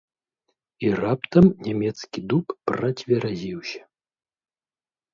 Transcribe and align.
І 0.85 0.89
раптам 1.01 1.45
нямецкі 1.69 2.19
дуб 2.33 2.45
працверазіўся. 2.73 3.81